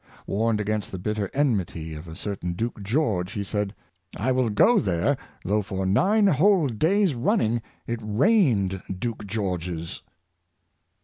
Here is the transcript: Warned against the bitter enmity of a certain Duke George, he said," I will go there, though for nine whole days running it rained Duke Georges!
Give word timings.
Warned 0.25 0.59
against 0.59 0.91
the 0.91 0.97
bitter 0.97 1.29
enmity 1.31 1.93
of 1.93 2.07
a 2.07 2.15
certain 2.15 2.53
Duke 2.53 2.81
George, 2.81 3.33
he 3.33 3.43
said," 3.43 3.75
I 4.17 4.31
will 4.31 4.49
go 4.49 4.79
there, 4.79 5.15
though 5.45 5.61
for 5.61 5.85
nine 5.85 6.25
whole 6.25 6.65
days 6.67 7.13
running 7.13 7.61
it 7.85 7.99
rained 8.01 8.81
Duke 8.97 9.27
Georges! 9.27 10.01